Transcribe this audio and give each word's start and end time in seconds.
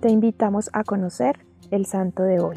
te 0.00 0.08
invitamos 0.08 0.70
a 0.72 0.82
conocer 0.82 1.44
el 1.70 1.86
santo 1.86 2.22
de 2.22 2.40
hoy. 2.40 2.56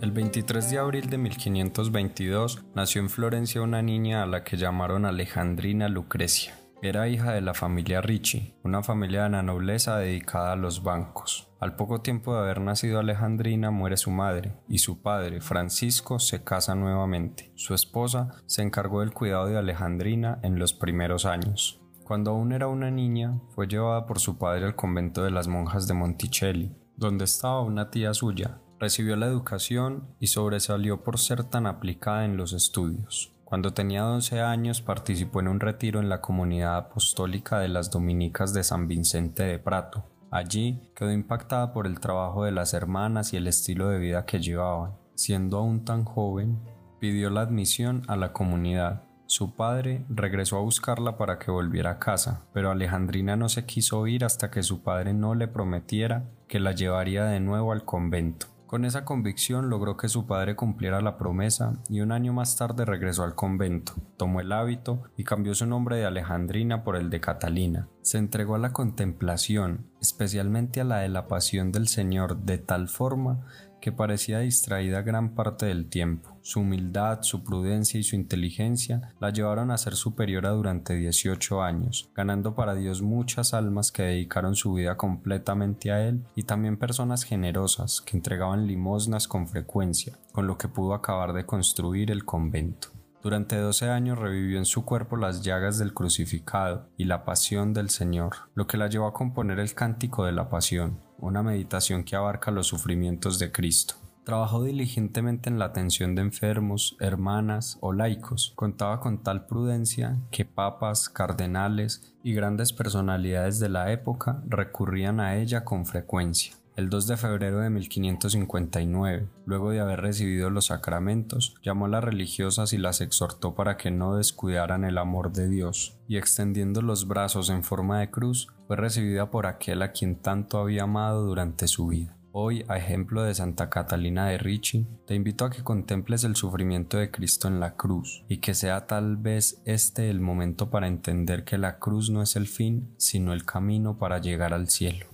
El 0.00 0.10
23 0.10 0.70
de 0.70 0.78
abril 0.78 1.08
de 1.08 1.18
1522 1.18 2.64
nació 2.74 3.00
en 3.00 3.08
Florencia 3.08 3.62
una 3.62 3.80
niña 3.80 4.24
a 4.24 4.26
la 4.26 4.42
que 4.42 4.56
llamaron 4.56 5.06
Alejandrina 5.06 5.88
Lucrecia. 5.88 6.59
Era 6.82 7.08
hija 7.08 7.32
de 7.32 7.42
la 7.42 7.52
familia 7.52 8.00
Ricci, 8.00 8.54
una 8.62 8.82
familia 8.82 9.24
de 9.24 9.30
la 9.30 9.42
nobleza 9.42 9.98
dedicada 9.98 10.52
a 10.52 10.56
los 10.56 10.82
bancos. 10.82 11.50
Al 11.60 11.76
poco 11.76 12.00
tiempo 12.00 12.32
de 12.32 12.40
haber 12.40 12.62
nacido 12.62 12.98
Alejandrina 13.00 13.70
muere 13.70 13.98
su 13.98 14.10
madre 14.10 14.56
y 14.66 14.78
su 14.78 15.02
padre, 15.02 15.42
Francisco, 15.42 16.18
se 16.18 16.42
casa 16.42 16.74
nuevamente. 16.74 17.52
Su 17.54 17.74
esposa 17.74 18.30
se 18.46 18.62
encargó 18.62 19.00
del 19.00 19.12
cuidado 19.12 19.48
de 19.48 19.58
Alejandrina 19.58 20.38
en 20.42 20.58
los 20.58 20.72
primeros 20.72 21.26
años. 21.26 21.82
Cuando 22.02 22.30
aún 22.30 22.52
era 22.52 22.66
una 22.66 22.90
niña, 22.90 23.38
fue 23.50 23.68
llevada 23.68 24.06
por 24.06 24.18
su 24.18 24.38
padre 24.38 24.64
al 24.64 24.74
convento 24.74 25.22
de 25.22 25.30
las 25.30 25.48
monjas 25.48 25.86
de 25.86 25.92
Monticelli, 25.92 26.74
donde 26.96 27.26
estaba 27.26 27.60
una 27.60 27.90
tía 27.90 28.14
suya. 28.14 28.62
Recibió 28.78 29.16
la 29.16 29.26
educación 29.26 30.16
y 30.18 30.28
sobresalió 30.28 31.04
por 31.04 31.18
ser 31.18 31.44
tan 31.44 31.66
aplicada 31.66 32.24
en 32.24 32.38
los 32.38 32.54
estudios. 32.54 33.34
Cuando 33.50 33.72
tenía 33.72 34.02
12 34.02 34.42
años 34.42 34.80
participó 34.80 35.40
en 35.40 35.48
un 35.48 35.58
retiro 35.58 35.98
en 35.98 36.08
la 36.08 36.20
comunidad 36.20 36.76
apostólica 36.76 37.58
de 37.58 37.66
las 37.66 37.90
Dominicas 37.90 38.54
de 38.54 38.62
San 38.62 38.86
Vicente 38.86 39.42
de 39.42 39.58
Prato. 39.58 40.04
Allí 40.30 40.80
quedó 40.94 41.10
impactada 41.10 41.72
por 41.72 41.88
el 41.88 41.98
trabajo 41.98 42.44
de 42.44 42.52
las 42.52 42.74
hermanas 42.74 43.32
y 43.32 43.38
el 43.38 43.48
estilo 43.48 43.88
de 43.88 43.98
vida 43.98 44.24
que 44.24 44.38
llevaban. 44.38 44.92
Siendo 45.16 45.58
aún 45.58 45.84
tan 45.84 46.04
joven, 46.04 46.60
pidió 47.00 47.28
la 47.28 47.40
admisión 47.40 48.02
a 48.06 48.14
la 48.14 48.32
comunidad. 48.32 49.02
Su 49.26 49.56
padre 49.56 50.06
regresó 50.08 50.56
a 50.56 50.62
buscarla 50.62 51.18
para 51.18 51.40
que 51.40 51.50
volviera 51.50 51.90
a 51.90 51.98
casa, 51.98 52.44
pero 52.54 52.70
Alejandrina 52.70 53.34
no 53.34 53.48
se 53.48 53.66
quiso 53.66 54.06
ir 54.06 54.24
hasta 54.24 54.52
que 54.52 54.62
su 54.62 54.84
padre 54.84 55.12
no 55.12 55.34
le 55.34 55.48
prometiera 55.48 56.30
que 56.46 56.60
la 56.60 56.70
llevaría 56.70 57.24
de 57.24 57.40
nuevo 57.40 57.72
al 57.72 57.84
convento. 57.84 58.46
Con 58.70 58.84
esa 58.84 59.04
convicción 59.04 59.68
logró 59.68 59.96
que 59.96 60.08
su 60.08 60.28
padre 60.28 60.54
cumpliera 60.54 61.00
la 61.00 61.16
promesa 61.18 61.80
y 61.88 62.02
un 62.02 62.12
año 62.12 62.32
más 62.32 62.54
tarde 62.54 62.84
regresó 62.84 63.24
al 63.24 63.34
convento, 63.34 63.94
tomó 64.16 64.40
el 64.40 64.52
hábito 64.52 65.02
y 65.16 65.24
cambió 65.24 65.56
su 65.56 65.66
nombre 65.66 65.96
de 65.96 66.04
Alejandrina 66.04 66.84
por 66.84 66.94
el 66.94 67.10
de 67.10 67.20
Catalina. 67.20 67.88
Se 68.02 68.18
entregó 68.18 68.54
a 68.54 68.60
la 68.60 68.72
contemplación, 68.72 69.88
especialmente 70.00 70.80
a 70.80 70.84
la 70.84 70.98
de 70.98 71.08
la 71.08 71.26
pasión 71.26 71.72
del 71.72 71.88
Señor, 71.88 72.42
de 72.44 72.58
tal 72.58 72.88
forma 72.88 73.44
que 73.80 73.92
parecía 73.92 74.40
distraída 74.40 75.02
gran 75.02 75.34
parte 75.34 75.66
del 75.66 75.88
tiempo. 75.88 76.36
Su 76.42 76.60
humildad, 76.60 77.22
su 77.22 77.42
prudencia 77.42 77.98
y 77.98 78.02
su 78.02 78.16
inteligencia 78.16 79.12
la 79.20 79.30
llevaron 79.30 79.70
a 79.70 79.78
ser 79.78 79.94
superiora 79.94 80.50
durante 80.50 80.94
18 80.94 81.62
años, 81.62 82.10
ganando 82.14 82.54
para 82.54 82.74
Dios 82.74 83.02
muchas 83.02 83.54
almas 83.54 83.92
que 83.92 84.02
dedicaron 84.02 84.54
su 84.54 84.74
vida 84.74 84.96
completamente 84.96 85.90
a 85.90 86.06
Él 86.06 86.24
y 86.34 86.44
también 86.44 86.76
personas 86.76 87.24
generosas 87.24 88.00
que 88.00 88.16
entregaban 88.16 88.66
limosnas 88.66 89.26
con 89.28 89.48
frecuencia, 89.48 90.18
con 90.32 90.46
lo 90.46 90.58
que 90.58 90.68
pudo 90.68 90.94
acabar 90.94 91.32
de 91.32 91.46
construir 91.46 92.10
el 92.10 92.24
convento. 92.24 92.88
Durante 93.22 93.56
12 93.56 93.90
años 93.90 94.18
revivió 94.18 94.56
en 94.56 94.64
su 94.64 94.86
cuerpo 94.86 95.16
las 95.16 95.42
llagas 95.42 95.78
del 95.78 95.92
crucificado 95.92 96.88
y 96.96 97.04
la 97.04 97.24
pasión 97.24 97.74
del 97.74 97.90
Señor, 97.90 98.36
lo 98.54 98.66
que 98.66 98.78
la 98.78 98.88
llevó 98.88 99.06
a 99.06 99.12
componer 99.12 99.58
el 99.58 99.74
Cántico 99.74 100.24
de 100.24 100.32
la 100.32 100.48
Pasión, 100.48 101.00
una 101.20 101.42
meditación 101.42 102.04
que 102.04 102.16
abarca 102.16 102.50
los 102.50 102.66
sufrimientos 102.66 103.38
de 103.38 103.52
Cristo. 103.52 103.94
Trabajó 104.24 104.62
diligentemente 104.62 105.48
en 105.48 105.58
la 105.58 105.64
atención 105.66 106.14
de 106.14 106.22
enfermos, 106.22 106.96
hermanas 107.00 107.78
o 107.80 107.92
laicos. 107.92 108.52
Contaba 108.54 109.00
con 109.00 109.22
tal 109.22 109.46
prudencia 109.46 110.18
que 110.30 110.44
papas, 110.44 111.08
cardenales 111.08 112.12
y 112.22 112.34
grandes 112.34 112.72
personalidades 112.72 113.58
de 113.58 113.70
la 113.70 113.90
época 113.92 114.42
recurrían 114.46 115.20
a 115.20 115.36
ella 115.36 115.64
con 115.64 115.86
frecuencia 115.86 116.59
el 116.76 116.88
2 116.88 117.06
de 117.06 117.16
febrero 117.16 117.60
de 117.60 117.70
1559, 117.70 119.28
luego 119.44 119.70
de 119.70 119.80
haber 119.80 120.00
recibido 120.00 120.50
los 120.50 120.66
sacramentos, 120.66 121.54
llamó 121.62 121.86
a 121.86 121.88
las 121.88 122.04
religiosas 122.04 122.72
y 122.72 122.78
las 122.78 123.00
exhortó 123.00 123.54
para 123.54 123.76
que 123.76 123.90
no 123.90 124.16
descuidaran 124.16 124.84
el 124.84 124.98
amor 124.98 125.32
de 125.32 125.48
Dios, 125.48 125.98
y 126.08 126.16
extendiendo 126.16 126.82
los 126.82 127.06
brazos 127.08 127.50
en 127.50 127.64
forma 127.64 128.00
de 128.00 128.10
cruz, 128.10 128.48
fue 128.66 128.76
recibida 128.76 129.30
por 129.30 129.46
aquel 129.46 129.82
a 129.82 129.92
quien 129.92 130.16
tanto 130.16 130.58
había 130.58 130.84
amado 130.84 131.24
durante 131.24 131.68
su 131.68 131.88
vida. 131.88 132.16
Hoy, 132.32 132.64
a 132.68 132.76
ejemplo 132.76 133.24
de 133.24 133.34
Santa 133.34 133.68
Catalina 133.68 134.26
de 134.26 134.38
Ricci, 134.38 134.86
te 135.04 135.16
invito 135.16 135.44
a 135.44 135.50
que 135.50 135.64
contemples 135.64 136.22
el 136.22 136.36
sufrimiento 136.36 136.96
de 136.96 137.10
Cristo 137.10 137.48
en 137.48 137.58
la 137.58 137.74
cruz 137.74 138.22
y 138.28 138.36
que 138.36 138.54
sea 138.54 138.86
tal 138.86 139.16
vez 139.16 139.60
este 139.64 140.10
el 140.10 140.20
momento 140.20 140.70
para 140.70 140.86
entender 140.86 141.42
que 141.42 141.58
la 141.58 141.80
cruz 141.80 142.08
no 142.08 142.22
es 142.22 142.36
el 142.36 142.46
fin, 142.46 142.94
sino 142.98 143.32
el 143.32 143.44
camino 143.44 143.98
para 143.98 144.20
llegar 144.20 144.54
al 144.54 144.68
cielo. 144.68 145.09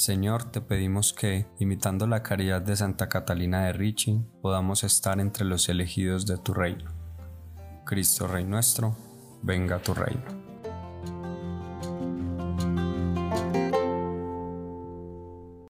Señor, 0.00 0.44
te 0.44 0.62
pedimos 0.62 1.12
que, 1.12 1.44
imitando 1.58 2.06
la 2.06 2.22
caridad 2.22 2.62
de 2.62 2.74
Santa 2.74 3.10
Catalina 3.10 3.66
de 3.66 3.74
Ricci, 3.74 4.18
podamos 4.40 4.82
estar 4.82 5.20
entre 5.20 5.44
los 5.44 5.68
elegidos 5.68 6.24
de 6.24 6.38
tu 6.38 6.54
reino. 6.54 6.90
Cristo 7.84 8.26
Rey 8.26 8.44
nuestro, 8.44 8.96
venga 9.42 9.76
a 9.76 9.82
tu 9.82 9.92
reino. 9.92 10.49